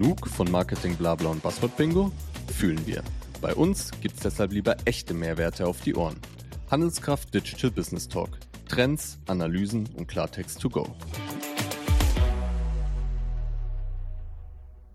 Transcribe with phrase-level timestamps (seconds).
[0.00, 2.10] Genug von Marketing Blabla und Buzzword Bingo?
[2.56, 3.02] Fühlen wir.
[3.42, 6.16] Bei uns gibt's deshalb lieber echte Mehrwerte auf die Ohren.
[6.70, 8.30] Handelskraft Digital Business Talk.
[8.66, 10.86] Trends, Analysen und Klartext to go.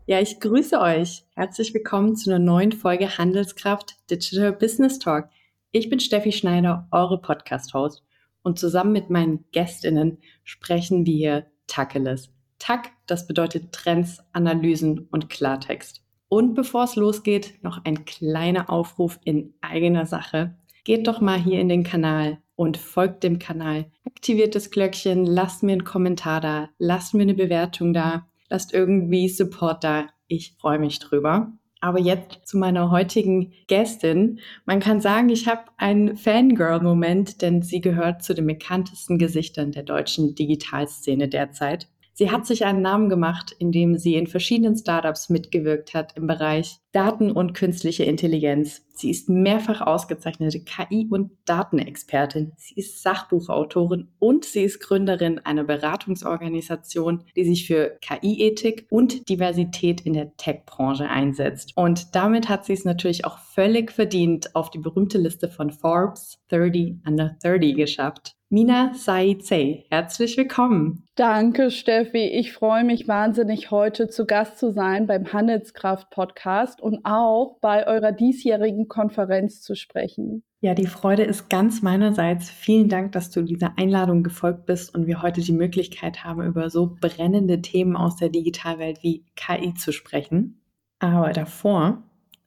[0.08, 1.28] Ja, ich grüße euch.
[1.36, 5.30] Herzlich willkommen zu einer neuen Folge Handelskraft Digital Business Talk.
[5.70, 8.04] Ich bin Steffi Schneider, eure Podcast-Host.
[8.42, 12.32] Und zusammen mit meinen Gästinnen sprechen wir Tacheles.
[12.58, 16.04] Tack, das bedeutet Trends, Analysen und Klartext.
[16.28, 20.56] Und bevor es losgeht, noch ein kleiner Aufruf in eigener Sache.
[20.84, 23.86] Geht doch mal hier in den Kanal und folgt dem Kanal.
[24.06, 29.30] Aktiviert das Glöckchen, lasst mir einen Kommentar da, lasst mir eine Bewertung da lasst irgendwie
[29.30, 30.08] Support da.
[30.28, 31.52] Ich freue mich drüber.
[31.82, 34.40] Aber jetzt zu meiner heutigen Gästin.
[34.66, 39.84] Man kann sagen, ich habe einen Fangirl-Moment, denn sie gehört zu den bekanntesten Gesichtern der
[39.84, 41.88] deutschen Digitalszene derzeit.
[42.18, 46.80] Sie hat sich einen Namen gemacht, indem sie in verschiedenen Startups mitgewirkt hat im Bereich
[46.94, 48.86] Daten und künstliche Intelligenz.
[48.94, 52.54] Sie ist mehrfach ausgezeichnete KI- und Datenexpertin.
[52.56, 60.00] Sie ist Sachbuchautorin und sie ist Gründerin einer Beratungsorganisation, die sich für KI-Ethik und Diversität
[60.00, 61.74] in der Tech-Branche einsetzt.
[61.76, 66.40] Und damit hat sie es natürlich auch völlig verdient, auf die berühmte Liste von Forbes
[66.48, 68.38] 30 Under 30 geschafft.
[68.50, 71.04] Mina Saizei, herzlich willkommen.
[71.16, 72.26] Danke, Steffi.
[72.26, 78.12] Ich freue mich wahnsinnig, heute zu Gast zu sein beim Handelskraft-Podcast und auch bei eurer
[78.12, 80.44] diesjährigen Konferenz zu sprechen.
[80.62, 82.52] Ja, die Freude ist ganz meinerseits.
[82.52, 86.70] Vielen Dank, dass du dieser Einladung gefolgt bist und wir heute die Möglichkeit haben, über
[86.70, 90.62] so brennende Themen aus der Digitalwelt wie KI zu sprechen.
[91.00, 92.04] Aber davor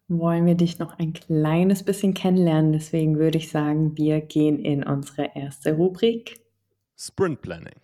[0.09, 2.73] wollen wir dich noch ein kleines bisschen kennenlernen.
[2.73, 6.41] Deswegen würde ich sagen, wir gehen in unsere erste Rubrik.
[6.97, 7.75] Sprint Planning.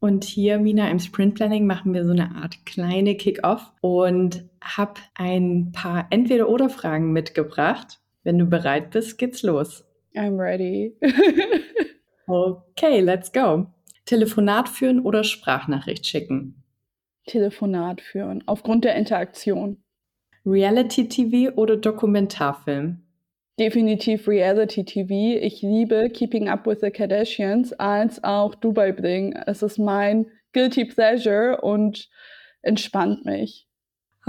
[0.00, 5.00] Und hier, Mina, im Sprint Planning machen wir so eine Art kleine Kick-Off und habe
[5.14, 8.00] ein paar Entweder-Oder-Fragen mitgebracht.
[8.22, 9.84] Wenn du bereit bist, geht's los.
[10.14, 10.96] I'm ready.
[12.26, 13.66] okay, let's go.
[14.04, 16.62] Telefonat führen oder Sprachnachricht schicken?
[17.28, 19.82] Telefonat führen, aufgrund der Interaktion.
[20.44, 23.02] Reality-TV oder Dokumentarfilm?
[23.58, 25.40] Definitiv Reality-TV.
[25.40, 29.34] Ich liebe Keeping Up with the Kardashians als auch Dubai Bling.
[29.46, 32.08] Es ist mein Guilty Pleasure und
[32.62, 33.68] entspannt mich.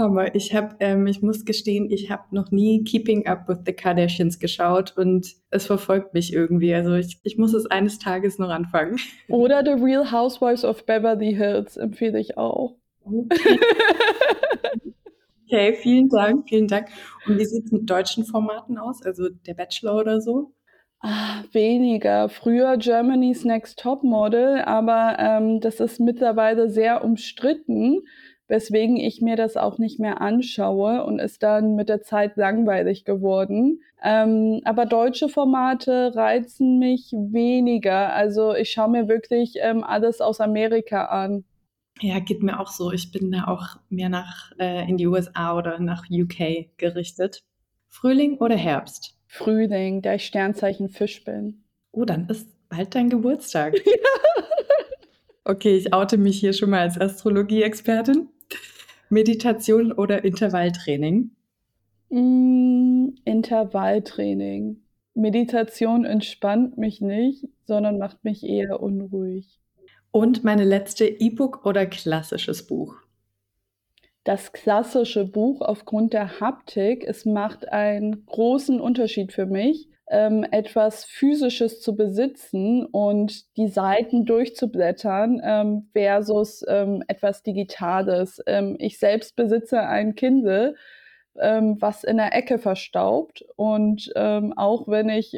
[0.00, 0.34] Hammer.
[0.34, 4.38] Ich habe, ähm, ich muss gestehen, ich habe noch nie Keeping Up with the Kardashians
[4.38, 6.74] geschaut und es verfolgt mich irgendwie.
[6.74, 8.98] Also ich, ich muss es eines Tages noch anfangen.
[9.28, 12.76] Oder The Real Housewives of Beverly Hills empfehle ich auch.
[13.04, 13.58] Okay.
[15.82, 16.88] vielen Dank, vielen Dank.
[17.26, 19.02] Und wie sieht es mit deutschen Formaten aus?
[19.02, 20.52] Also der Bachelor oder so?
[21.02, 22.28] Ah, weniger.
[22.28, 28.02] Früher Germany's Next Top Model, aber ähm, das ist mittlerweile sehr umstritten,
[28.48, 33.04] weswegen ich mir das auch nicht mehr anschaue und ist dann mit der Zeit langweilig
[33.06, 33.80] geworden.
[34.02, 38.12] Ähm, aber deutsche Formate reizen mich weniger.
[38.12, 41.44] Also ich schaue mir wirklich ähm, alles aus Amerika an.
[42.00, 42.92] Ja, geht mir auch so.
[42.92, 47.44] Ich bin da auch mehr nach äh, in die USA oder nach UK gerichtet.
[47.88, 49.18] Frühling oder Herbst?
[49.26, 51.64] Frühling, da ich Sternzeichen Fisch bin.
[51.92, 53.74] Oh, dann ist bald dein Geburtstag.
[55.44, 58.28] okay, ich oute mich hier schon mal als Astrologie-Expertin.
[59.10, 61.32] Meditation oder Intervalltraining?
[62.10, 64.82] Mm, Intervalltraining.
[65.14, 69.60] Meditation entspannt mich nicht, sondern macht mich eher unruhig.
[70.12, 72.96] Und meine letzte E-Book oder klassisches Buch?
[74.24, 81.04] Das klassische Buch aufgrund der Haptik, es macht einen großen Unterschied für mich, ähm, etwas
[81.04, 88.42] Physisches zu besitzen und die Seiten durchzublättern ähm, versus ähm, etwas Digitales.
[88.46, 90.74] Ähm, ich selbst besitze ein Kindle,
[91.38, 95.36] ähm, was in der Ecke verstaubt und ähm, auch wenn ich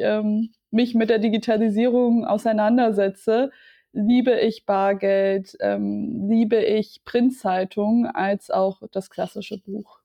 [0.71, 3.51] mich mit der Digitalisierung auseinandersetze,
[3.93, 9.99] liebe ich Bargeld, ähm, liebe ich Printzeitung als auch das klassische Buch.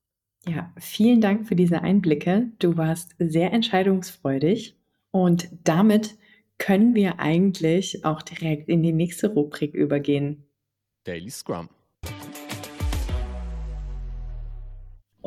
[0.47, 2.53] Ja, vielen Dank für diese Einblicke.
[2.59, 4.77] Du warst sehr entscheidungsfreudig
[5.11, 6.17] und damit
[6.59, 10.45] können wir eigentlich auch direkt in die nächste Rubrik übergehen.
[11.05, 11.69] Daily Scrum.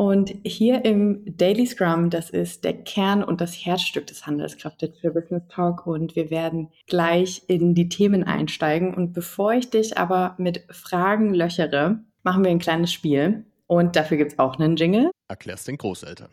[0.02, 5.12] Und hier im Daily Scrum, das ist der Kern und das Herzstück des Handelskraft für
[5.12, 8.96] Business Talk und wir werden gleich in die Themen einsteigen.
[8.96, 13.46] Und bevor ich dich aber mit Fragen löchere, machen wir ein kleines Spiel.
[13.68, 15.12] Und dafür gibt es auch einen Jingle.
[15.28, 16.30] Erklärst den Großeltern.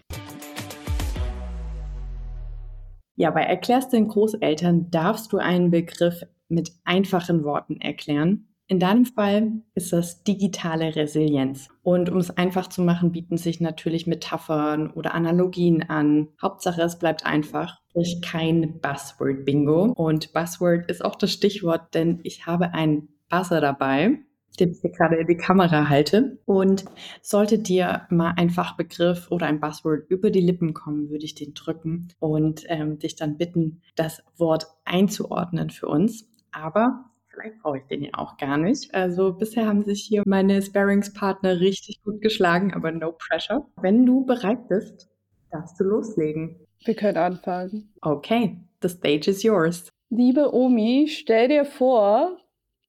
[3.16, 8.48] Ja, bei Erklärst den Großeltern darfst du einen Begriff mit einfachen Worten erklären.
[8.70, 11.68] In deinem Fall ist das digitale Resilienz.
[11.82, 16.28] Und um es einfach zu machen, bieten sich natürlich Metaphern oder Analogien an.
[16.40, 17.80] Hauptsache, es bleibt einfach.
[17.90, 19.92] Sprich kein Buzzword-Bingo.
[19.96, 24.18] Und Buzzword ist auch das Stichwort, denn ich habe einen Buzzer dabei
[24.60, 26.38] den ich hier gerade in die Kamera halte.
[26.44, 26.84] Und
[27.22, 31.54] sollte dir mal ein Fachbegriff oder ein Buzzword über die Lippen kommen, würde ich den
[31.54, 36.28] drücken und ähm, dich dann bitten, das Wort einzuordnen für uns.
[36.50, 37.04] Aber
[37.38, 38.94] vielleicht brauche ich den ja auch gar nicht.
[38.94, 43.66] Also bisher haben sich hier meine Sparringspartner richtig gut geschlagen, aber no pressure.
[43.80, 45.08] Wenn du bereit bist,
[45.50, 46.56] darfst du loslegen.
[46.84, 47.92] Wir können anfangen.
[48.02, 49.88] Okay, the stage is yours.
[50.10, 52.38] Liebe Omi, stell dir vor,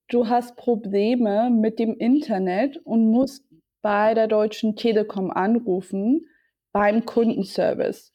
[0.09, 3.45] du hast Probleme mit dem Internet und musst
[3.81, 6.25] bei der Deutschen Telekom anrufen
[6.71, 8.11] beim Kundenservice.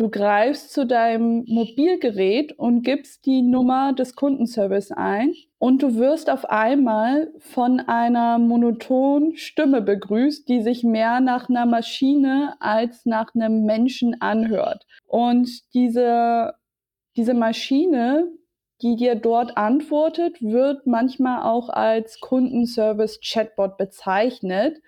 [0.00, 6.30] Du greifst zu deinem Mobilgerät und gibst die Nummer des Kundenservice ein und du wirst
[6.30, 13.34] auf einmal von einer monotonen Stimme begrüßt, die sich mehr nach einer Maschine als nach
[13.34, 14.86] einem Menschen anhört.
[15.04, 16.54] Und diese,
[17.14, 18.32] diese Maschine
[18.80, 24.80] die dir dort antwortet, wird manchmal auch als Kundenservice-Chatbot bezeichnet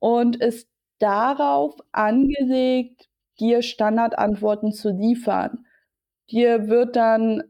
[0.00, 3.08] und ist darauf angelegt,
[3.40, 5.66] dir Standardantworten zu liefern.
[6.30, 7.42] Dir wird dann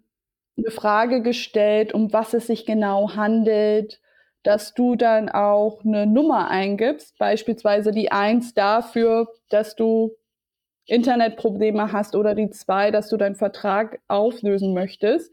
[0.57, 4.01] eine Frage gestellt, um was es sich genau handelt,
[4.43, 10.13] dass du dann auch eine Nummer eingibst, beispielsweise die eins dafür, dass du
[10.87, 15.33] Internetprobleme hast oder die zwei, dass du deinen Vertrag auflösen möchtest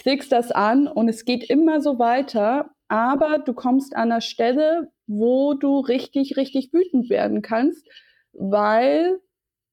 [0.00, 4.90] klickst das an und es geht immer so weiter, aber du kommst an einer Stelle,
[5.06, 7.86] wo du richtig, richtig wütend werden kannst,
[8.32, 9.20] weil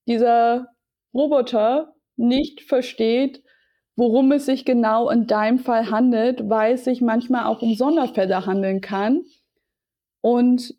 [0.07, 0.67] dieser
[1.13, 3.43] Roboter nicht versteht,
[3.95, 8.45] worum es sich genau in deinem Fall handelt, weil es sich manchmal auch um Sonderfälle
[8.45, 9.23] handeln kann.
[10.21, 10.75] Und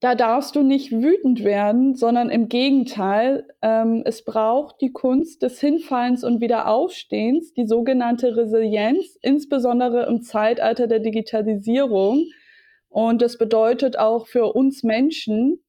[0.00, 5.60] da darfst du nicht wütend werden, sondern im Gegenteil, ähm, es braucht die Kunst des
[5.60, 12.24] Hinfallens und Wiederaufstehens, die sogenannte Resilienz, insbesondere im Zeitalter der Digitalisierung.
[12.88, 15.62] Und das bedeutet auch für uns Menschen,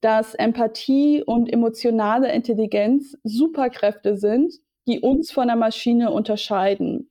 [0.00, 4.54] dass Empathie und emotionale Intelligenz Superkräfte sind,
[4.86, 7.10] die uns von der Maschine unterscheiden.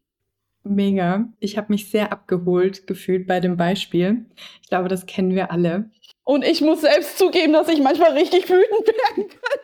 [0.64, 1.32] Mega.
[1.40, 4.26] Ich habe mich sehr abgeholt gefühlt bei dem Beispiel.
[4.62, 5.90] Ich glaube, das kennen wir alle.
[6.24, 9.60] Und ich muss selbst zugeben, dass ich manchmal richtig wütend werden kann.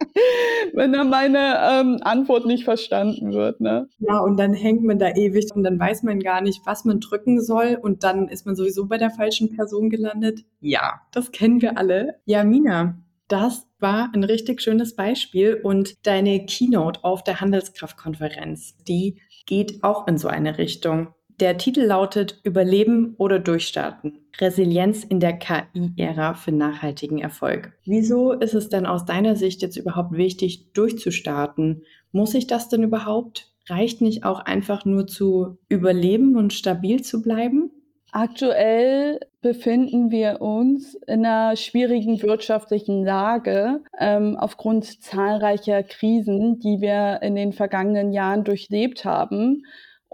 [0.74, 3.60] Wenn dann meine ähm, Antwort nicht verstanden wird.
[3.60, 3.88] Ne?
[3.98, 7.00] Ja, und dann hängt man da ewig und dann weiß man gar nicht, was man
[7.00, 7.78] drücken soll.
[7.80, 10.44] Und dann ist man sowieso bei der falschen Person gelandet.
[10.60, 12.16] Ja, das kennen wir alle.
[12.24, 12.98] Ja, Mina,
[13.28, 20.06] das war ein richtig schönes Beispiel und deine Keynote auf der Handelskraftkonferenz, die geht auch
[20.06, 21.08] in so eine Richtung.
[21.40, 24.20] Der Titel lautet Überleben oder Durchstarten.
[24.40, 27.72] Resilienz in der KI-Ära für nachhaltigen Erfolg.
[27.84, 31.82] Wieso ist es denn aus deiner Sicht jetzt überhaupt wichtig, durchzustarten?
[32.12, 33.50] Muss ich das denn überhaupt?
[33.68, 37.70] Reicht nicht auch einfach nur zu überleben und stabil zu bleiben?
[38.12, 47.22] Aktuell befinden wir uns in einer schwierigen wirtschaftlichen Lage ähm, aufgrund zahlreicher Krisen, die wir
[47.22, 49.64] in den vergangenen Jahren durchlebt haben.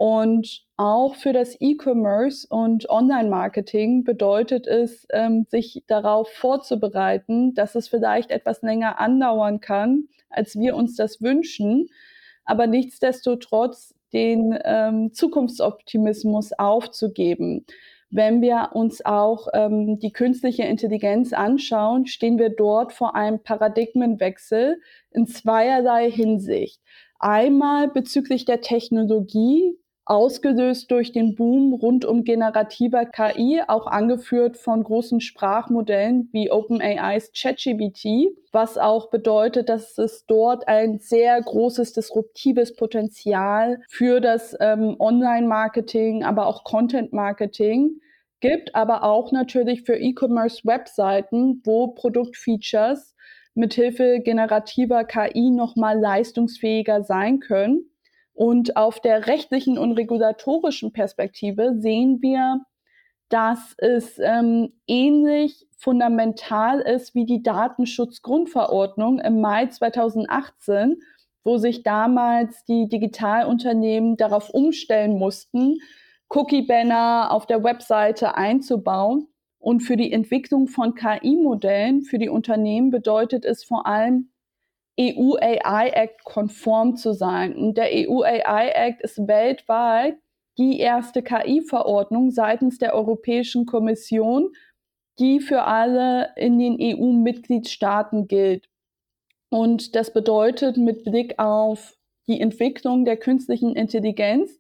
[0.01, 7.89] Und auch für das E-Commerce und Online-Marketing bedeutet es, ähm, sich darauf vorzubereiten, dass es
[7.89, 11.89] vielleicht etwas länger andauern kann, als wir uns das wünschen,
[12.47, 17.67] aber nichtsdestotrotz den ähm, Zukunftsoptimismus aufzugeben.
[18.09, 24.81] Wenn wir uns auch ähm, die künstliche Intelligenz anschauen, stehen wir dort vor einem Paradigmenwechsel
[25.11, 26.81] in zweierlei Hinsicht.
[27.19, 34.83] Einmal bezüglich der Technologie, ausgelöst durch den Boom rund um generativer KI, auch angeführt von
[34.83, 42.75] großen Sprachmodellen wie OpenAIs ChatGPT, was auch bedeutet, dass es dort ein sehr großes disruptives
[42.75, 48.01] Potenzial für das ähm, Online-Marketing, aber auch Content-Marketing
[48.41, 53.15] gibt, aber auch natürlich für E-Commerce-Webseiten, wo Produktfeatures
[53.55, 57.90] mithilfe generativer KI nochmal leistungsfähiger sein können.
[58.41, 62.63] Und auf der rechtlichen und regulatorischen Perspektive sehen wir,
[63.29, 71.03] dass es ähm, ähnlich fundamental ist wie die Datenschutzgrundverordnung im Mai 2018,
[71.45, 75.77] wo sich damals die Digitalunternehmen darauf umstellen mussten,
[76.31, 79.29] Cookie-Banner auf der Webseite einzubauen.
[79.59, 84.30] Und für die Entwicklung von KI-Modellen für die Unternehmen bedeutet es vor allem
[85.01, 87.57] EU AI Act konform zu sein.
[87.57, 90.17] Und der EU AI Act ist weltweit
[90.59, 94.53] die erste KI-Verordnung seitens der Europäischen Kommission,
[95.19, 98.69] die für alle in den EU-Mitgliedstaaten gilt.
[99.49, 104.59] Und das bedeutet mit Blick auf die Entwicklung der künstlichen Intelligenz,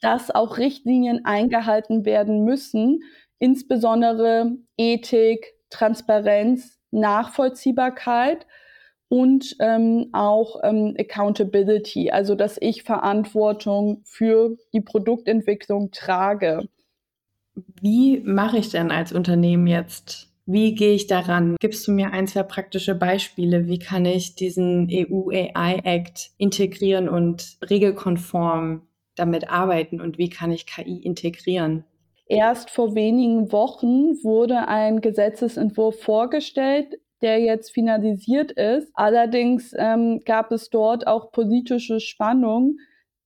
[0.00, 3.02] dass auch Richtlinien eingehalten werden müssen,
[3.38, 8.46] insbesondere Ethik, Transparenz, Nachvollziehbarkeit
[9.12, 16.66] und ähm, auch ähm, Accountability, also dass ich Verantwortung für die Produktentwicklung trage.
[17.54, 20.30] Wie mache ich denn als Unternehmen jetzt?
[20.46, 21.56] Wie gehe ich daran?
[21.60, 23.66] Gibst du mir ein, zwei praktische Beispiele?
[23.66, 28.80] Wie kann ich diesen EU AI Act integrieren und regelkonform
[29.14, 30.00] damit arbeiten?
[30.00, 31.84] Und wie kann ich KI integrieren?
[32.24, 38.90] Erst vor wenigen Wochen wurde ein Gesetzesentwurf vorgestellt, der jetzt finalisiert ist.
[38.94, 42.78] Allerdings ähm, gab es dort auch politische Spannung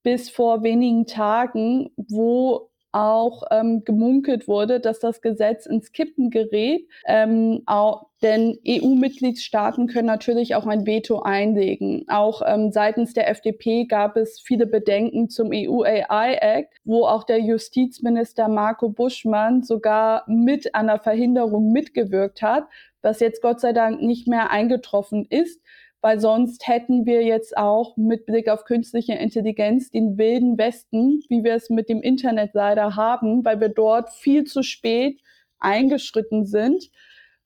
[0.03, 6.89] bis vor wenigen Tagen, wo auch ähm, gemunkelt wurde, dass das Gesetz ins Kippen gerät.
[7.07, 12.07] Ähm, auch, denn EU-Mitgliedstaaten können natürlich auch ein Veto einlegen.
[12.09, 18.49] Auch ähm, seitens der FDP gab es viele Bedenken zum EU-AI-Act, wo auch der Justizminister
[18.49, 22.65] Marco Buschmann sogar mit an der Verhinderung mitgewirkt hat,
[23.03, 25.61] was jetzt Gott sei Dank nicht mehr eingetroffen ist
[26.07, 31.43] weil sonst hätten wir jetzt auch mit Blick auf künstliche Intelligenz den wilden Westen, wie
[31.43, 35.21] wir es mit dem Internet leider haben, weil wir dort viel zu spät
[35.59, 36.93] eingeschritten sind.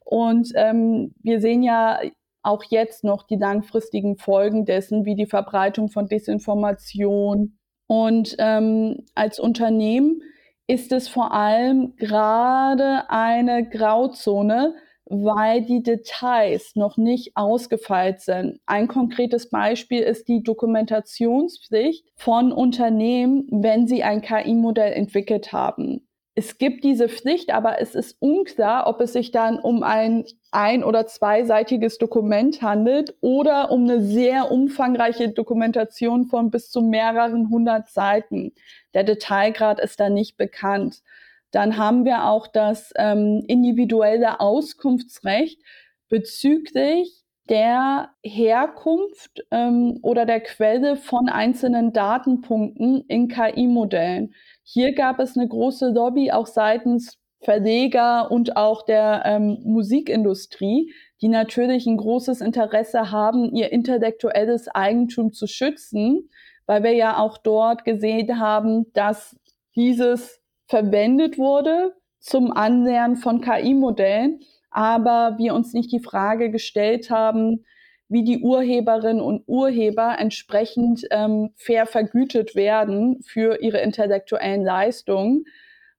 [0.05, 2.01] Und ähm, wir sehen ja
[2.43, 7.57] auch jetzt noch die langfristigen Folgen dessen, wie die Verbreitung von Desinformation.
[7.87, 10.21] Und ähm, als Unternehmen
[10.67, 14.75] ist es vor allem gerade eine Grauzone,
[15.11, 18.61] weil die Details noch nicht ausgefeilt sind.
[18.65, 26.07] Ein konkretes Beispiel ist die Dokumentationspflicht von Unternehmen, wenn sie ein KI-Modell entwickelt haben.
[26.37, 30.85] Es gibt diese Pflicht, aber es ist unklar, ob es sich dann um ein ein-
[30.85, 37.89] oder zweiseitiges Dokument handelt oder um eine sehr umfangreiche Dokumentation von bis zu mehreren hundert
[37.89, 38.53] Seiten.
[38.95, 41.03] Der Detailgrad ist da nicht bekannt.
[41.51, 45.61] Dann haben wir auch das ähm, individuelle Auskunftsrecht
[46.09, 54.35] bezüglich der Herkunft ähm, oder der Quelle von einzelnen Datenpunkten in KI-Modellen.
[54.63, 60.93] Hier gab es eine große Lobby auch seitens Verleger und auch der ähm, Musikindustrie,
[61.23, 66.29] die natürlich ein großes Interesse haben, ihr intellektuelles Eigentum zu schützen,
[66.67, 69.37] weil wir ja auch dort gesehen haben, dass
[69.75, 70.40] dieses
[70.71, 77.65] verwendet wurde zum Annähern von KI-Modellen, aber wir uns nicht die Frage gestellt haben,
[78.09, 85.45] wie die Urheberinnen und Urheber entsprechend ähm, fair vergütet werden für ihre intellektuellen Leistungen.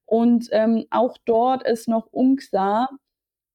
[0.06, 2.90] Und ähm, auch dort ist noch unklar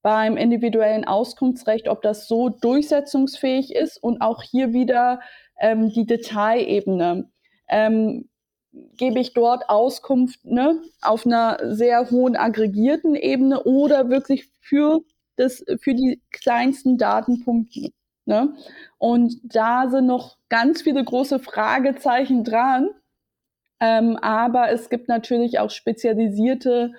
[0.03, 5.19] beim individuellen Auskunftsrecht, ob das so durchsetzungsfähig ist und auch hier wieder
[5.59, 7.29] ähm, die Detailebene.
[7.67, 8.29] Ähm,
[8.97, 15.01] gebe ich dort Auskunft ne, auf einer sehr hohen aggregierten Ebene oder wirklich für,
[15.35, 17.91] das, für die kleinsten Datenpunkte.
[18.25, 18.53] Ne?
[18.97, 22.89] Und da sind noch ganz viele große Fragezeichen dran.
[23.79, 26.93] Ähm, aber es gibt natürlich auch spezialisierte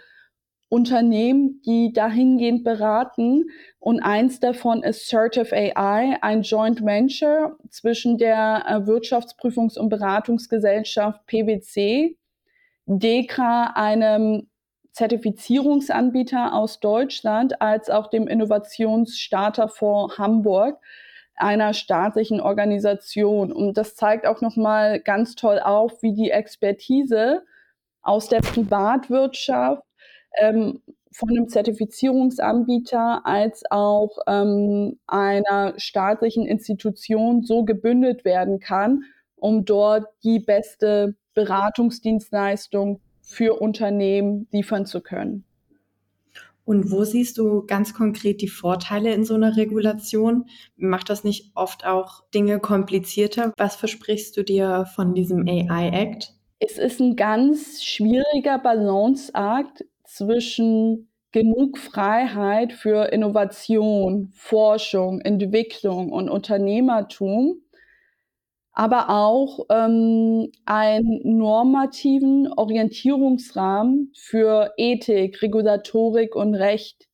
[0.68, 3.46] Unternehmen, die dahingehend beraten.
[3.78, 11.26] Und eins davon ist Certif AI, ein Joint Venture zwischen der äh, Wirtschaftsprüfungs- und Beratungsgesellschaft
[11.26, 12.16] PwC,
[12.86, 14.48] DEKRA, einem
[14.92, 20.78] Zertifizierungsanbieter aus Deutschland, als auch dem Innovationsstarterfonds Hamburg,
[21.36, 23.52] einer staatlichen Organisation.
[23.52, 27.44] Und das zeigt auch nochmal ganz toll auf, wie die Expertise
[28.02, 29.87] aus der Privatwirtschaft
[30.40, 30.80] ähm,
[31.12, 39.04] von einem Zertifizierungsanbieter als auch ähm, einer staatlichen Institution so gebündelt werden kann,
[39.36, 45.44] um dort die beste Beratungsdienstleistung für Unternehmen liefern zu können.
[46.64, 50.44] Und wo siehst du ganz konkret die Vorteile in so einer Regulation?
[50.76, 53.54] Macht das nicht oft auch Dinge komplizierter?
[53.56, 56.34] Was versprichst du dir von diesem AI Act?
[56.58, 59.86] Es ist ein ganz schwieriger Balanceakt
[60.18, 67.62] zwischen genug Freiheit für Innovation, Forschung, Entwicklung und Unternehmertum,
[68.72, 77.08] aber auch ähm, einen normativen Orientierungsrahmen für Ethik, Regulatorik und Recht.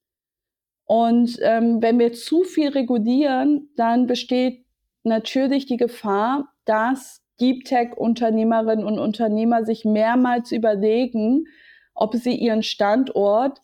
[0.84, 4.64] Und ähm, wenn wir zu viel regulieren, dann besteht
[5.02, 11.46] natürlich die Gefahr, dass Deep Tech-Unternehmerinnen und Unternehmer sich mehrmals überlegen,
[11.94, 13.60] ob sie ihren Standort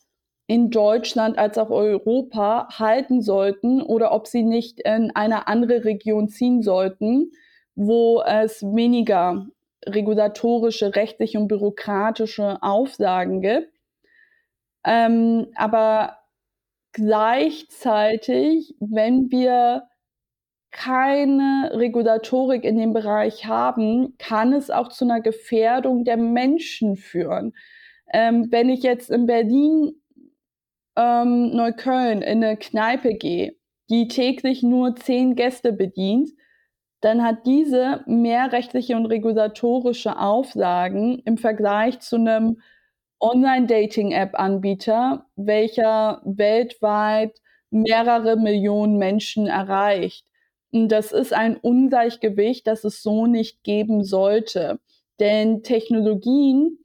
[0.47, 6.29] in Deutschland als auch Europa halten sollten oder ob sie nicht in eine andere Region
[6.29, 7.31] ziehen sollten,
[7.77, 9.47] wo es weniger
[9.87, 13.73] regulatorische, rechtliche und bürokratische Auflagen gibt.
[14.85, 16.19] Ähm, aber
[16.93, 19.85] gleichzeitig, wenn wir
[20.71, 27.55] keine Regulatorik in dem Bereich haben, kann es auch zu einer Gefährdung der Menschen führen.
[28.13, 29.95] Ähm, wenn ich jetzt in Berlin,
[30.97, 33.57] ähm, Neukölln in eine Kneipe gehe,
[33.89, 36.31] die täglich nur zehn Gäste bedient,
[37.01, 42.61] dann hat diese mehr rechtliche und regulatorische Auflagen im Vergleich zu einem
[43.21, 47.41] Online-Dating-App-Anbieter, welcher weltweit
[47.71, 50.27] mehrere Millionen Menschen erreicht.
[50.73, 54.81] Und das ist ein Ungleichgewicht, das es so nicht geben sollte.
[55.19, 56.79] Denn Technologien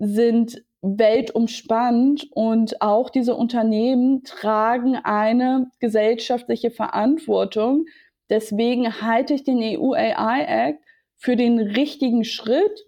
[0.00, 7.84] sind weltumspannend und auch diese Unternehmen tragen eine gesellschaftliche Verantwortung.
[8.30, 10.82] Deswegen halte ich den EU AI Act
[11.16, 12.86] für den richtigen Schritt.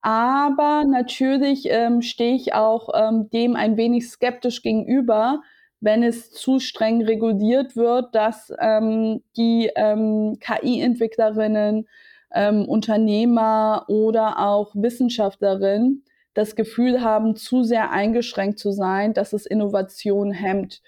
[0.00, 5.42] Aber natürlich ähm, stehe ich auch ähm, dem ein wenig skeptisch gegenüber,
[5.78, 11.86] wenn es zu streng reguliert wird, dass ähm, die ähm, KI-Entwicklerinnen,
[12.34, 16.02] ähm, Unternehmer oder auch Wissenschaftlerinnen
[16.34, 20.82] das Gefühl haben, zu sehr eingeschränkt zu sein, dass es Innovation hemmt.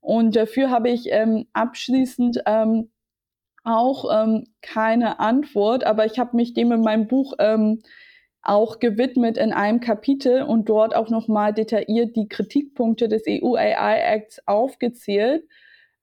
[0.00, 2.90] Und dafür habe ich ähm, abschließend ähm,
[3.64, 7.82] auch ähm, keine Antwort, aber ich habe mich dem in meinem Buch ähm,
[8.42, 14.00] auch gewidmet in einem Kapitel und dort auch nochmal detailliert die Kritikpunkte des EU AI
[14.00, 15.44] Acts aufgezählt.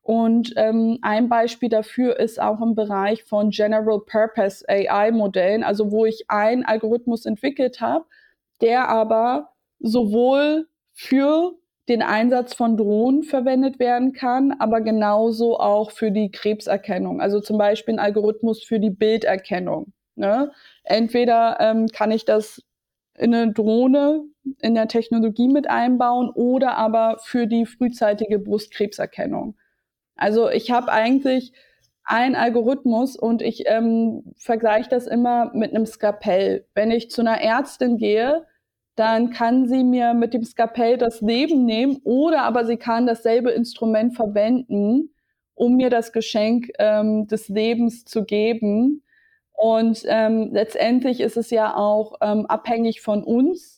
[0.03, 5.91] Und ähm, ein Beispiel dafür ist auch im Bereich von General Purpose AI Modellen, also
[5.91, 8.05] wo ich einen Algorithmus entwickelt habe,
[8.61, 11.53] der aber sowohl für
[11.89, 17.21] den Einsatz von Drohnen verwendet werden kann, aber genauso auch für die Krebserkennung.
[17.21, 19.93] Also zum Beispiel ein Algorithmus für die Bilderkennung.
[20.15, 20.51] Ne?
[20.83, 22.61] Entweder ähm, kann ich das
[23.17, 24.23] in eine Drohne
[24.61, 29.55] in der Technologie mit einbauen oder aber für die frühzeitige Brustkrebserkennung.
[30.15, 31.53] Also ich habe eigentlich
[32.07, 36.65] einen Algorithmus und ich ähm, vergleiche das immer mit einem Skapell.
[36.73, 38.45] Wenn ich zu einer Ärztin gehe,
[38.95, 43.51] dann kann sie mir mit dem Skapell das Leben nehmen oder aber sie kann dasselbe
[43.51, 45.13] Instrument verwenden,
[45.53, 49.03] um mir das Geschenk ähm, des Lebens zu geben.
[49.51, 53.76] Und ähm, letztendlich ist es ja auch ähm, abhängig von uns,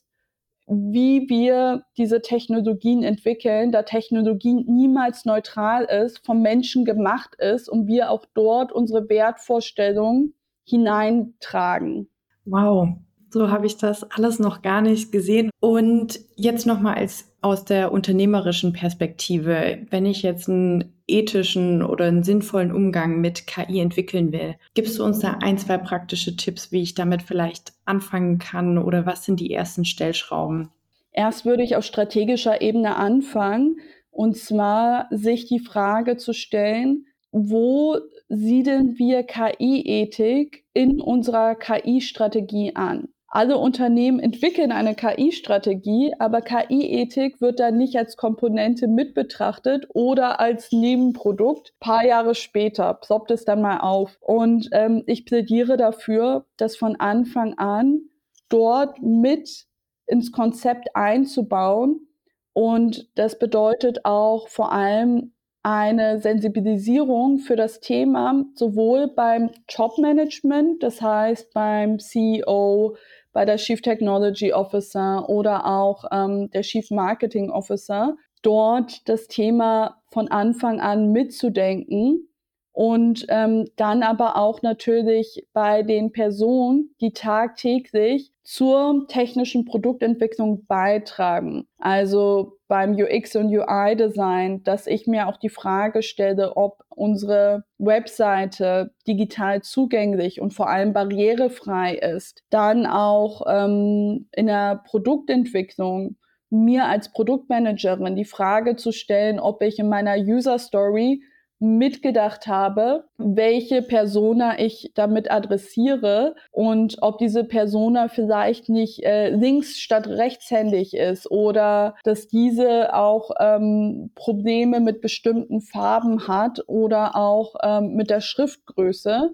[0.69, 7.88] wie wir diese Technologien entwickeln, da Technologie niemals neutral ist, vom Menschen gemacht ist und
[7.88, 12.10] wir auch dort unsere Wertvorstellungen hineintragen.
[12.45, 12.89] Wow,
[13.32, 15.49] so habe ich das alles noch gar nicht gesehen.
[15.60, 22.23] Und jetzt nochmal als aus der unternehmerischen Perspektive, wenn ich jetzt einen ethischen oder einen
[22.23, 26.82] sinnvollen Umgang mit KI entwickeln will, gibst du uns da ein, zwei praktische Tipps, wie
[26.82, 30.69] ich damit vielleicht anfangen kann oder was sind die ersten Stellschrauben?
[31.12, 33.78] Erst würde ich auf strategischer Ebene anfangen
[34.12, 37.97] und zwar sich die Frage zu stellen, wo
[38.28, 43.10] siedeln wir KI-Ethik in unserer KI-Strategie an?
[43.32, 50.39] Alle Unternehmen entwickeln eine KI-Strategie, aber KI-Ethik wird dann nicht als Komponente mit betrachtet oder
[50.39, 51.74] als Nebenprodukt.
[51.80, 54.18] paar Jahre später ploppt es dann mal auf.
[54.22, 58.02] Und ähm, ich plädiere dafür, das von Anfang an
[58.50, 59.68] dort mit
[60.08, 62.08] ins Konzept einzubauen.
[62.54, 71.02] Und das bedeutet auch vor allem eine Sensibilisierung für das Thema, sowohl beim Jobmanagement, das
[71.02, 72.96] heißt beim CEO,
[73.34, 80.02] bei der Chief Technology Officer oder auch ähm, der Chief Marketing Officer, dort das Thema
[80.08, 82.29] von Anfang an mitzudenken
[82.71, 91.67] und ähm, dann aber auch natürlich bei den Personen, die tagtäglich zur technischen Produktentwicklung beitragen.
[91.77, 97.63] Also beim UX und UI Design, dass ich mir auch die Frage stelle, ob unsere
[97.77, 102.43] Webseite digital zugänglich und vor allem barrierefrei ist.
[102.49, 106.15] Dann auch ähm, in der Produktentwicklung
[106.49, 111.21] mir als Produktmanagerin die Frage zu stellen, ob ich in meiner User Story
[111.60, 119.78] mitgedacht habe, welche Persona ich damit adressiere und ob diese Persona vielleicht nicht äh, links
[119.78, 127.56] statt rechtshändig ist oder dass diese auch ähm, Probleme mit bestimmten Farben hat oder auch
[127.62, 129.32] ähm, mit der Schriftgröße.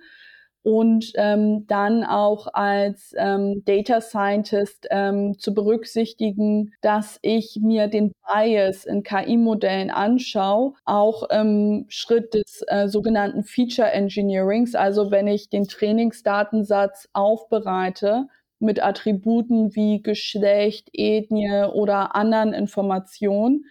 [0.66, 8.14] Und ähm, dann auch als ähm, Data Scientist ähm, zu berücksichtigen, dass ich mir den
[8.28, 15.50] Bias in KI-Modellen anschaue, auch im Schritt des äh, sogenannten Feature Engineerings, also wenn ich
[15.50, 18.26] den Trainingsdatensatz aufbereite,
[18.58, 23.66] mit Attributen wie Geschlecht, Ethnie oder anderen Informationen,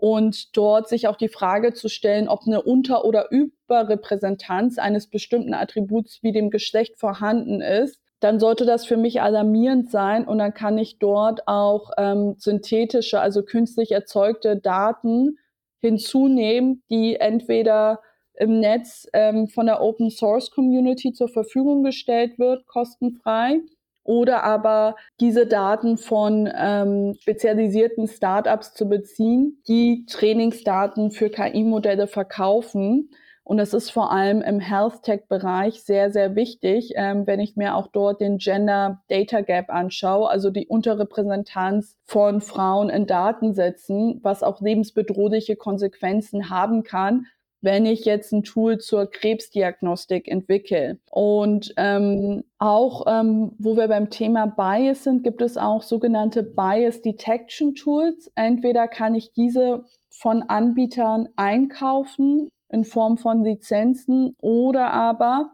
[0.00, 5.52] und dort sich auch die Frage zu stellen, ob eine Unter- oder Überrepräsentanz eines bestimmten
[5.52, 10.54] Attributs wie dem Geschlecht vorhanden ist, dann sollte das für mich alarmierend sein und dann
[10.54, 15.38] kann ich dort auch ähm, synthetische, also künstlich erzeugte Daten
[15.80, 18.00] hinzunehmen, die entweder
[18.34, 23.60] im Netz ähm, von der Open Source Community zur Verfügung gestellt wird, kostenfrei,
[24.10, 33.10] oder aber diese Daten von ähm, spezialisierten Startups zu beziehen, die Trainingsdaten für KI-Modelle verkaufen.
[33.44, 37.76] Und das ist vor allem im Health Tech-Bereich sehr, sehr wichtig, ähm, wenn ich mir
[37.76, 44.42] auch dort den Gender Data Gap anschaue, also die Unterrepräsentanz von Frauen in Datensätzen, was
[44.42, 47.26] auch lebensbedrohliche Konsequenzen haben kann,
[47.62, 50.98] wenn ich jetzt ein Tool zur Krebsdiagnostik entwickle.
[51.10, 57.02] Und ähm, auch, ähm, wo wir beim Thema Bias sind, gibt es auch sogenannte Bias
[57.02, 58.30] Detection Tools.
[58.34, 65.52] Entweder kann ich diese von Anbietern einkaufen in Form von Lizenzen oder aber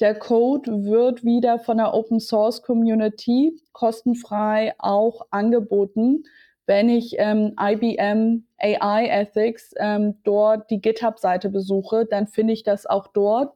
[0.00, 6.24] der Code wird wieder von der Open Source Community kostenfrei auch angeboten
[6.66, 12.86] wenn ich ähm, IBM AI Ethics ähm, dort die GitHub-Seite besuche, dann finde ich das
[12.86, 13.54] auch dort,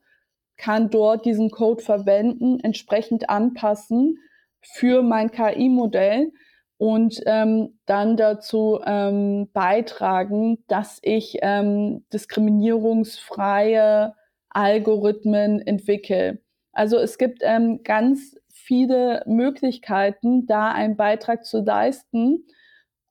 [0.56, 4.18] kann dort diesen Code verwenden, entsprechend anpassen
[4.62, 6.32] für mein KI-Modell
[6.78, 14.14] und ähm, dann dazu ähm, beitragen, dass ich ähm, diskriminierungsfreie
[14.50, 16.40] Algorithmen entwickle.
[16.72, 22.44] Also es gibt ähm, ganz viele Möglichkeiten, da einen Beitrag zu leisten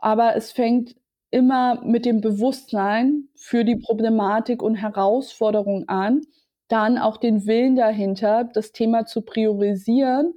[0.05, 0.95] aber es fängt
[1.35, 6.21] immer mit dem Bewusstsein für die Problematik und Herausforderung an,
[6.69, 10.33] dann auch den Willen dahinter, das Thema zu priorisieren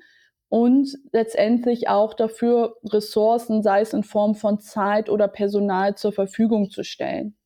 [0.48, 6.68] und letztendlich auch dafür Ressourcen, sei es in Form von Zeit oder Personal, zur Verfügung
[6.68, 7.36] zu stellen.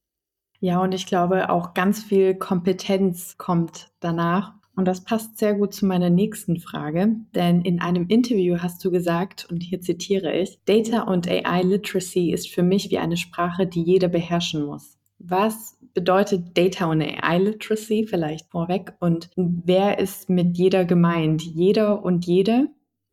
[0.61, 4.55] Ja, und ich glaube, auch ganz viel Kompetenz kommt danach.
[4.75, 8.91] Und das passt sehr gut zu meiner nächsten Frage, denn in einem Interview hast du
[8.91, 13.67] gesagt, und hier zitiere ich, Data und AI Literacy ist für mich wie eine Sprache,
[13.67, 14.99] die jeder beherrschen muss.
[15.19, 21.43] Was bedeutet Data und AI Literacy vielleicht vorweg und wer ist mit jeder gemeint?
[21.43, 22.69] Jeder und jede?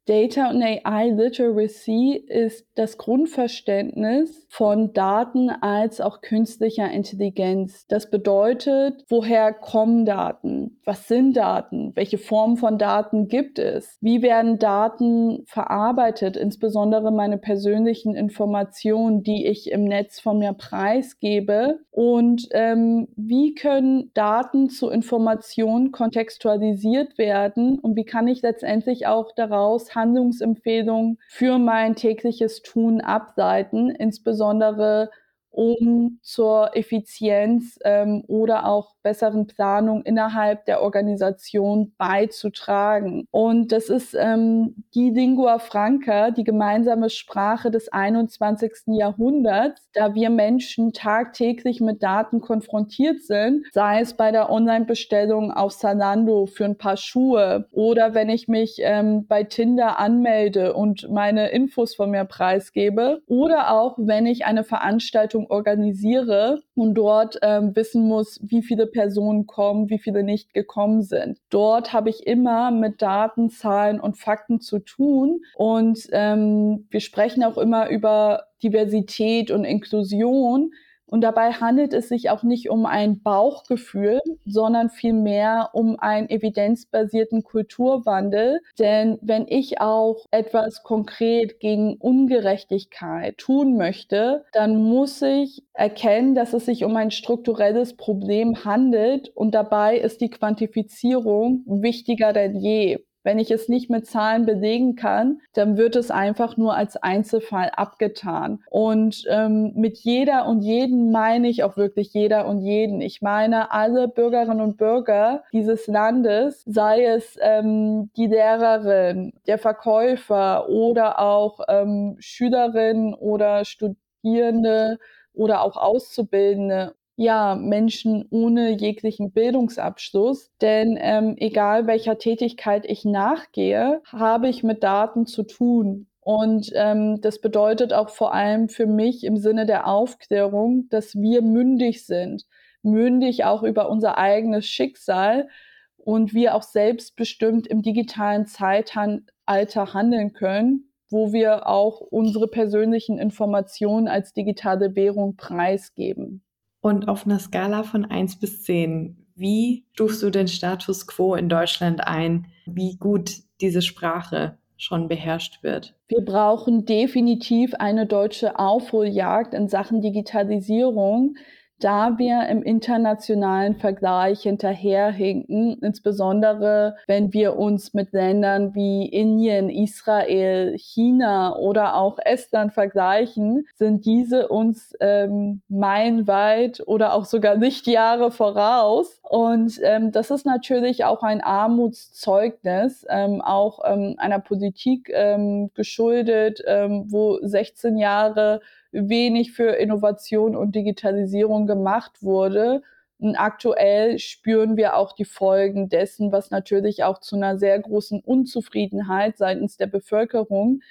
[0.09, 7.85] Data und AI Literacy ist das Grundverständnis von Daten als auch künstlicher Intelligenz.
[7.85, 10.79] Das bedeutet, woher kommen Daten?
[10.83, 11.91] Was sind Daten?
[11.95, 13.99] Welche Formen von Daten gibt es?
[14.01, 16.37] Wie werden Daten verarbeitet?
[16.37, 21.81] Insbesondere meine persönlichen Informationen, die ich im Netz von mir preisgebe.
[21.91, 27.77] Und ähm, wie können Daten zu Informationen kontextualisiert werden?
[27.77, 35.11] Und wie kann ich letztendlich auch daraus Handlungsempfehlungen für mein tägliches Tun ableiten, insbesondere
[35.59, 43.25] um zur Effizienz ähm, oder auch besseren Planung innerhalb der Organisation beizutragen.
[43.29, 48.71] Und das ist ähm, die Lingua Franca, die gemeinsame Sprache des 21.
[48.87, 55.73] Jahrhunderts, da wir Menschen tagtäglich mit Daten konfrontiert sind, sei es bei der Online-Bestellung auf
[55.73, 61.49] Salando für ein paar Schuhe oder wenn ich mich ähm, bei Tinder anmelde und meine
[61.49, 68.07] Infos von mir preisgebe oder auch wenn ich eine Veranstaltung organisiere und dort ähm, wissen
[68.07, 71.39] muss, wie viele Personen kommen, wie viele nicht gekommen sind.
[71.49, 75.41] Dort habe ich immer mit Daten, Zahlen und Fakten zu tun.
[75.55, 80.71] Und ähm, wir sprechen auch immer über Diversität und Inklusion.
[81.09, 87.43] Und dabei handelt es sich auch nicht um ein Bauchgefühl, sondern vielmehr um einen evidenzbasierten
[87.43, 88.61] Kulturwandel.
[88.77, 96.53] Denn wenn ich auch etwas konkret gegen Ungerechtigkeit tun möchte, dann muss ich erkennen, dass
[96.53, 102.99] es sich um ein strukturelles Problem handelt und dabei ist die Quantifizierung wichtiger denn je.
[103.23, 107.71] Wenn ich es nicht mit Zahlen belegen kann, dann wird es einfach nur als Einzelfall
[107.75, 108.63] abgetan.
[108.69, 113.01] Und ähm, mit jeder und jeden meine ich auch wirklich jeder und jeden.
[113.01, 120.69] Ich meine alle Bürgerinnen und Bürger dieses Landes, sei es ähm, die Lehrerin, der Verkäufer
[120.69, 124.97] oder auch ähm, Schülerinnen oder Studierende
[125.33, 130.51] oder auch Auszubildende ja, Menschen ohne jeglichen Bildungsabschluss.
[130.61, 136.07] Denn ähm, egal welcher Tätigkeit ich nachgehe, habe ich mit Daten zu tun.
[136.21, 141.41] Und ähm, das bedeutet auch vor allem für mich im Sinne der Aufklärung, dass wir
[141.41, 142.45] mündig sind,
[142.83, 145.49] mündig auch über unser eigenes Schicksal
[145.97, 154.07] und wir auch selbstbestimmt im digitalen Zeitalter handeln können, wo wir auch unsere persönlichen Informationen
[154.07, 156.45] als digitale Währung preisgeben.
[156.81, 161.49] Und auf einer Skala von 1 bis 10, wie stufst du den Status quo in
[161.49, 165.95] Deutschland ein, wie gut diese Sprache schon beherrscht wird?
[166.07, 171.35] Wir brauchen definitiv eine deutsche Aufholjagd in Sachen Digitalisierung
[171.79, 180.77] da wir im internationalen Vergleich hinterherhinken, insbesondere wenn wir uns mit Ländern wie Indien, Israel,
[180.77, 189.19] China oder auch Estland vergleichen, sind diese uns ähm, meilenweit oder auch sogar Lichtjahre voraus.
[189.23, 196.61] Und ähm, das ist natürlich auch ein Armutszeugnis, ähm, auch ähm, einer Politik ähm, geschuldet,
[196.65, 202.81] ähm, wo 16 Jahre wenig für Innovation und Digitalisierung gemacht wurde.
[203.19, 208.21] Und aktuell spüren wir auch die Folgen dessen, was natürlich auch zu einer sehr großen
[208.21, 210.81] Unzufriedenheit seitens der Bevölkerung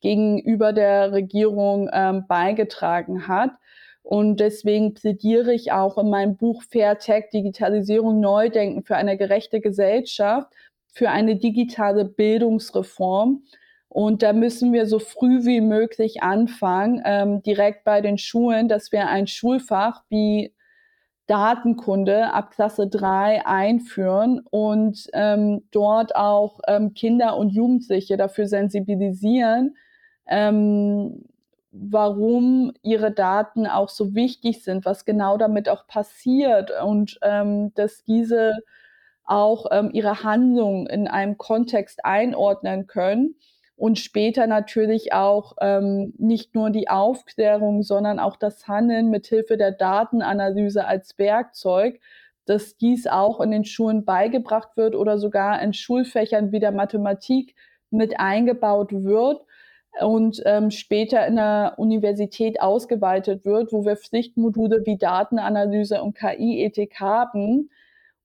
[0.00, 3.52] gegenüber der Regierung ähm, beigetragen hat.
[4.02, 9.60] Und deswegen plädiere ich auch in meinem Buch Fair Tech Digitalisierung Neudenken für eine gerechte
[9.60, 10.52] Gesellschaft,
[10.92, 13.44] für eine digitale Bildungsreform,
[13.94, 18.90] und da müssen wir so früh wie möglich anfangen, ähm, direkt bei den Schulen, dass
[18.90, 20.52] wir ein Schulfach wie
[21.28, 29.76] Datenkunde ab Klasse 3 einführen und ähm, dort auch ähm, Kinder und Jugendliche dafür sensibilisieren,
[30.26, 31.26] ähm,
[31.70, 38.02] warum ihre Daten auch so wichtig sind, was genau damit auch passiert und ähm, dass
[38.02, 38.58] diese
[39.24, 43.36] auch ähm, ihre Handlung in einem Kontext einordnen können
[43.76, 49.56] und später natürlich auch ähm, nicht nur die Aufklärung, sondern auch das Handeln mit Hilfe
[49.56, 52.00] der Datenanalyse als Werkzeug,
[52.46, 57.54] dass dies auch in den Schulen beigebracht wird oder sogar in Schulfächern wie der Mathematik
[57.90, 59.44] mit eingebaut wird
[60.00, 67.00] und ähm, später in der Universität ausgeweitet wird, wo wir Pflichtmodule wie Datenanalyse und KI-Ethik
[67.00, 67.70] haben,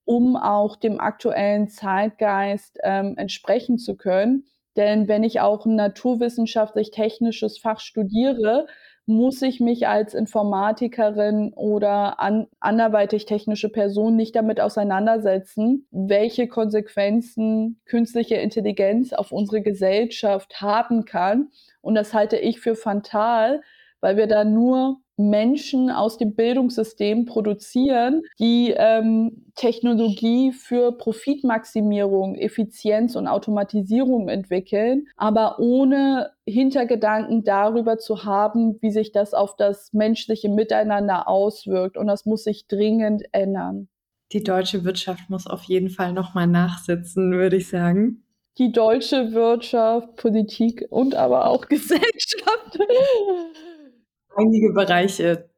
[0.04, 4.44] um auch dem aktuellen Zeitgeist ähm, entsprechen zu können.
[4.80, 8.66] Denn wenn ich auch ein naturwissenschaftlich-technisches Fach studiere,
[9.04, 17.82] muss ich mich als Informatikerin oder an, anderweitig technische Person nicht damit auseinandersetzen, welche Konsequenzen
[17.84, 21.50] künstliche Intelligenz auf unsere Gesellschaft haben kann.
[21.82, 23.60] Und das halte ich für fatal,
[24.00, 33.16] weil wir da nur Menschen aus dem Bildungssystem produzieren, die ähm, Technologie für Profitmaximierung, Effizienz
[33.16, 40.48] und Automatisierung entwickeln, aber ohne Hintergedanken darüber zu haben, wie sich das auf das menschliche
[40.48, 41.96] Miteinander auswirkt.
[41.96, 43.88] Und das muss sich dringend ändern.
[44.32, 48.24] Die deutsche Wirtschaft muss auf jeden Fall nochmal nachsitzen, würde ich sagen
[48.58, 52.78] die deutsche Wirtschaft, Politik und aber auch Gesellschaft
[54.40, 55.50] einige Bereiche.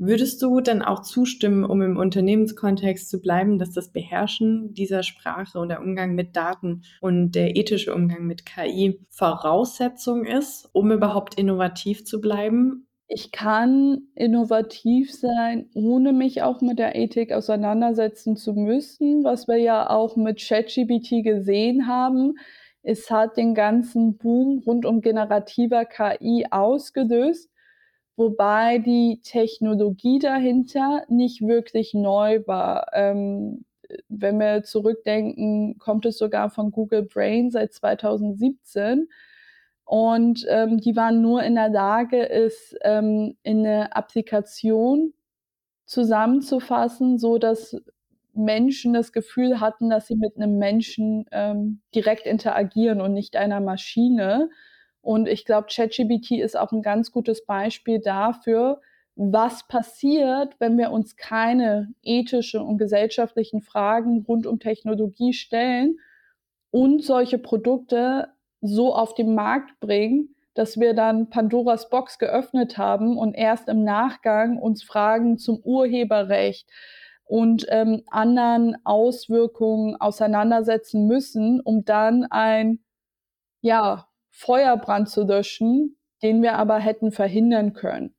[0.00, 5.58] Würdest du dann auch zustimmen, um im Unternehmenskontext zu bleiben, dass das Beherrschen dieser Sprache
[5.58, 11.34] und der Umgang mit Daten und der ethische Umgang mit KI Voraussetzung ist, um überhaupt
[11.34, 12.86] innovativ zu bleiben?
[13.08, 19.56] Ich kann innovativ sein, ohne mich auch mit der Ethik auseinandersetzen zu müssen, was wir
[19.56, 22.34] ja auch mit ChatGPT gesehen haben.
[22.82, 27.50] Es hat den ganzen Boom rund um generativer KI ausgelöst
[28.18, 32.88] wobei die Technologie dahinter nicht wirklich neu war.
[32.92, 33.64] Ähm,
[34.08, 39.08] wenn wir zurückdenken, kommt es sogar von Google Brain seit 2017.
[39.84, 45.14] Und ähm, die waren nur in der Lage, es ähm, in eine Applikation
[45.86, 47.76] zusammenzufassen, so dass
[48.34, 53.60] Menschen das Gefühl hatten, dass sie mit einem Menschen ähm, direkt interagieren und nicht einer
[53.60, 54.50] Maschine.
[55.08, 58.82] Und ich glaube, ChatGPT ist auch ein ganz gutes Beispiel dafür,
[59.16, 65.98] was passiert, wenn wir uns keine ethischen und gesellschaftlichen Fragen rund um Technologie stellen
[66.70, 68.28] und solche Produkte
[68.60, 73.84] so auf den Markt bringen, dass wir dann Pandoras Box geöffnet haben und erst im
[73.84, 76.68] Nachgang uns Fragen zum Urheberrecht
[77.24, 82.80] und ähm, anderen Auswirkungen auseinandersetzen müssen, um dann ein
[83.62, 84.07] ja
[84.38, 88.14] Feuerbrand zu löschen, den wir aber hätten verhindern können.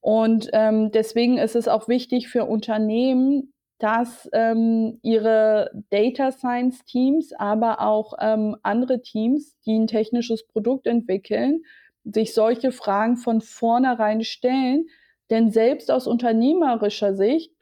[0.00, 7.32] Und ähm, deswegen ist es auch wichtig für Unternehmen, dass ähm, ihre Data Science Teams,
[7.32, 11.62] aber auch ähm, andere Teams, die ein technisches Produkt entwickeln,
[12.04, 14.86] sich solche Fragen von vornherein stellen.
[15.30, 17.52] Denn selbst aus unternehmerischer Sicht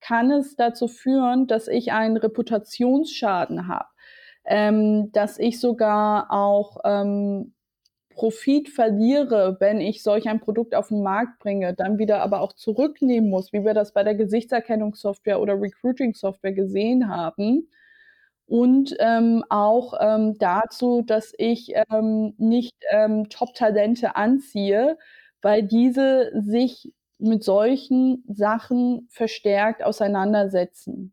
[0.00, 3.88] kann es dazu führen, dass ich einen Reputationsschaden habe,
[4.48, 7.52] ähm, dass ich sogar auch ähm,
[8.08, 12.54] Profit verliere, wenn ich solch ein Produkt auf den Markt bringe, dann wieder aber auch
[12.54, 17.68] zurücknehmen muss, wie wir das bei der Gesichtserkennungssoftware oder Recruiting-Software gesehen haben.
[18.46, 24.96] Und ähm, auch ähm, dazu, dass ich ähm, nicht ähm, Top-Talente anziehe,
[25.42, 31.12] weil diese sich mit solchen Sachen verstärkt auseinandersetzen.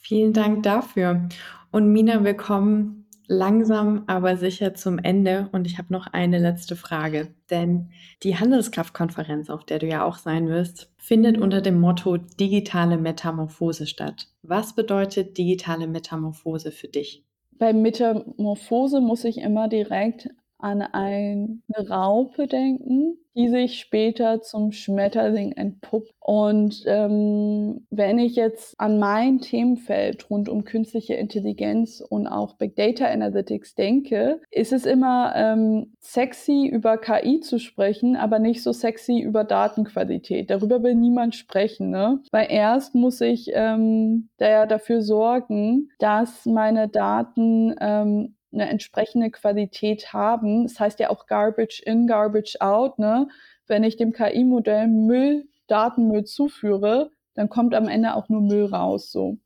[0.00, 1.28] Vielen Dank dafür.
[1.76, 6.74] Und Mina, wir kommen langsam aber sicher zum Ende und ich habe noch eine letzte
[6.74, 7.34] Frage.
[7.50, 7.90] Denn
[8.22, 13.86] die Handelskraftkonferenz, auf der du ja auch sein wirst, findet unter dem Motto digitale Metamorphose
[13.86, 14.28] statt.
[14.40, 17.26] Was bedeutet digitale Metamorphose für dich?
[17.50, 25.52] Bei Metamorphose muss ich immer direkt an eine Raupe denken, die sich später zum Schmetterling
[25.52, 26.10] entpuppt.
[26.20, 32.74] Und ähm, wenn ich jetzt an mein Themenfeld rund um künstliche Intelligenz und auch Big
[32.76, 38.72] Data Analytics denke, ist es immer ähm, sexy, über KI zu sprechen, aber nicht so
[38.72, 40.48] sexy über Datenqualität.
[40.50, 42.20] Darüber will niemand sprechen, ne?
[42.32, 50.12] Weil erst muss ich ähm, da dafür sorgen, dass meine Daten ähm, eine entsprechende Qualität
[50.12, 50.64] haben.
[50.64, 52.98] Das heißt ja auch Garbage in, Garbage out.
[52.98, 53.28] Ne?
[53.66, 59.10] Wenn ich dem KI-Modell Müll, Datenmüll zuführe, dann kommt am Ende auch nur Müll raus.
[59.10, 59.38] So.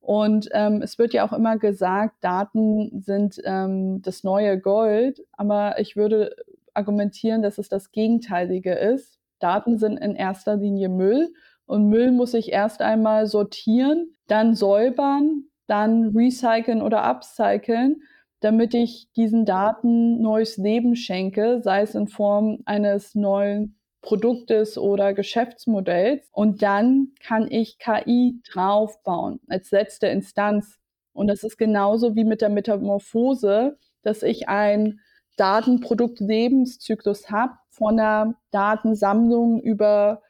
[0.00, 5.78] Und ähm, es wird ja auch immer gesagt, Daten sind ähm, das neue Gold, aber
[5.78, 6.34] ich würde
[6.74, 9.20] argumentieren, dass es das Gegenteilige ist.
[9.38, 11.32] Daten sind in erster Linie Müll
[11.66, 18.02] und Müll muss ich erst einmal sortieren, dann säubern, dann recyceln oder upcyclen
[18.42, 25.14] damit ich diesen Daten neues Leben schenke, sei es in Form eines neuen Produktes oder
[25.14, 26.28] Geschäftsmodells.
[26.32, 30.80] Und dann kann ich KI draufbauen als letzte Instanz.
[31.12, 34.98] Und das ist genauso wie mit der Metamorphose, dass ich ein
[35.36, 40.20] Datenprodukt-Lebenszyklus habe von der Datensammlung über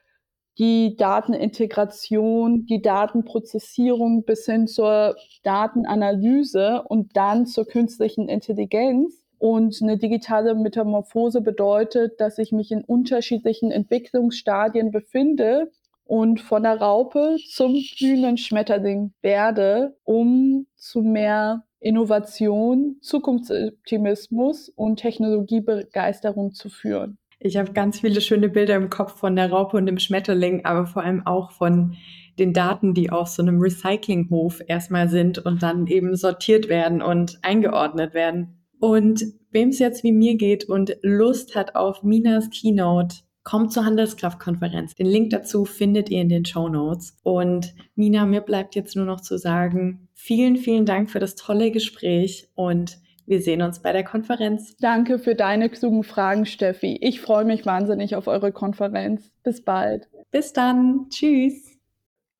[0.58, 9.24] die Datenintegration, die Datenprozessierung bis hin zur Datenanalyse und dann zur künstlichen Intelligenz.
[9.38, 15.72] Und eine digitale Metamorphose bedeutet, dass ich mich in unterschiedlichen Entwicklungsstadien befinde
[16.04, 26.52] und von der Raupe zum blühenden Schmetterling werde, um zu mehr Innovation, Zukunftsoptimismus und Technologiebegeisterung
[26.52, 27.18] zu führen.
[27.44, 30.86] Ich habe ganz viele schöne Bilder im Kopf von der Raupe und dem Schmetterling, aber
[30.86, 31.96] vor allem auch von
[32.38, 37.40] den Daten, die auf so einem Recyclinghof erstmal sind und dann eben sortiert werden und
[37.42, 38.62] eingeordnet werden.
[38.78, 43.84] Und wem es jetzt wie mir geht und Lust hat auf Minas Keynote, kommt zur
[43.84, 44.94] Handelskraftkonferenz.
[44.94, 47.18] Den Link dazu findet ihr in den Show Notes.
[47.24, 51.72] Und Mina, mir bleibt jetzt nur noch zu sagen, vielen, vielen Dank für das tolle
[51.72, 54.76] Gespräch und wir sehen uns bei der Konferenz.
[54.78, 56.98] Danke für deine klugen Fragen, Steffi.
[57.00, 59.30] Ich freue mich wahnsinnig auf eure Konferenz.
[59.42, 60.08] Bis bald.
[60.30, 61.06] Bis dann.
[61.10, 61.78] Tschüss.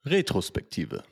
[0.05, 1.03] Retrospektive.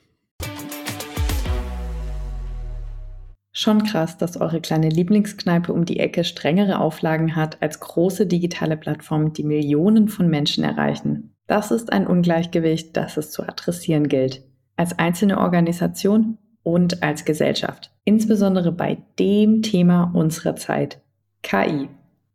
[3.53, 8.77] Schon krass, dass eure kleine Lieblingskneipe um die Ecke strengere Auflagen hat als große digitale
[8.77, 11.35] Plattformen, die Millionen von Menschen erreichen.
[11.47, 14.43] Das ist ein Ungleichgewicht, das es zu adressieren gilt.
[14.77, 17.90] Als einzelne Organisation und als Gesellschaft.
[18.03, 21.01] Insbesondere bei dem Thema unserer Zeit,
[21.43, 21.87] KI.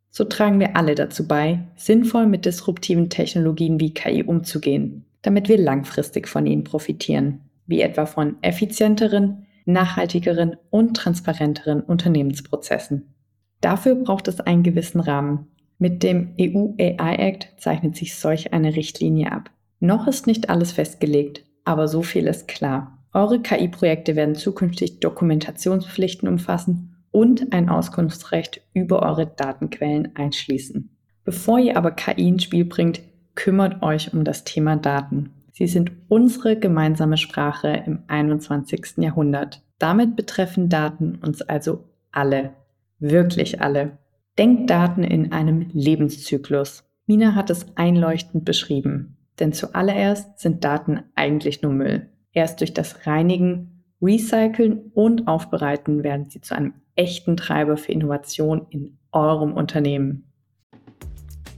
[0.09, 5.57] So tragen wir alle dazu bei, sinnvoll mit disruptiven Technologien wie KI umzugehen, damit wir
[5.57, 13.13] langfristig von ihnen profitieren, wie etwa von effizienteren, nachhaltigeren und transparenteren Unternehmensprozessen.
[13.59, 15.47] Dafür braucht es einen gewissen Rahmen.
[15.77, 19.51] Mit dem EU AI Act zeichnet sich solch eine Richtlinie ab.
[19.79, 22.96] Noch ist nicht alles festgelegt, aber so viel ist klar.
[23.13, 30.89] Eure KI-Projekte werden zukünftig Dokumentationspflichten umfassen und ein Auskunftsrecht über eure Datenquellen einschließen.
[31.23, 33.01] Bevor ihr aber KI ins Spiel bringt,
[33.35, 35.31] kümmert euch um das Thema Daten.
[35.51, 38.97] Sie sind unsere gemeinsame Sprache im 21.
[38.97, 39.63] Jahrhundert.
[39.79, 42.53] Damit betreffen Daten uns also alle,
[42.99, 43.97] wirklich alle.
[44.37, 46.83] Denkt Daten in einem Lebenszyklus.
[47.07, 52.09] Mina hat es einleuchtend beschrieben, denn zuallererst sind Daten eigentlich nur Müll.
[52.37, 58.67] Erst durch das Reinigen, Recyceln und Aufbereiten werden sie zu einem echten Treiber für Innovation
[58.69, 60.31] in eurem Unternehmen.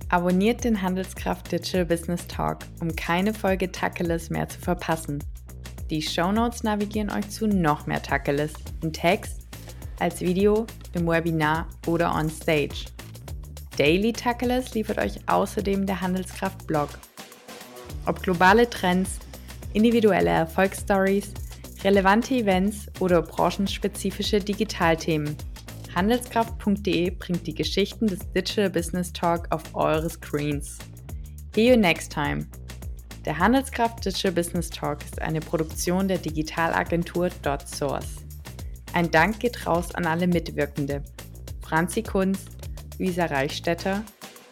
[0.08, 5.22] Abonniert den Handelskraft Digital Business Talk, um keine Folge Tacheles mehr zu verpassen.
[5.90, 9.50] Die Shownotes navigieren euch zu noch mehr Tacheles in Text,
[10.00, 12.86] als Video, im Webinar oder on Stage.
[13.78, 16.88] Daily Tacheles liefert euch außerdem der Handelskraft Blog.
[18.06, 19.20] Ob globale Trends,
[19.74, 21.34] individuelle Erfolgsstories,
[21.84, 25.36] relevante Events oder branchenspezifische Digitalthemen–
[25.96, 30.78] Handelskraft.de bringt die Geschichten des Digital Business Talk auf eure Screens.
[31.56, 32.46] See you next time.
[33.26, 37.30] Der Handelskraft Digital Business Talk ist eine Produktion der Digitalagentur
[37.66, 38.18] .source.
[38.94, 41.04] Ein Dank geht raus an alle Mitwirkende.
[41.62, 42.46] Franzi Kunz,
[42.98, 44.04] Luisa Reichstetter,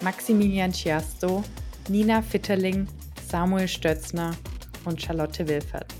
[0.01, 1.43] Maximilian Chiasto,
[1.87, 2.87] Nina Fitterling,
[3.29, 4.35] Samuel Stötzner
[4.87, 5.93] und Charlotte Wilfert.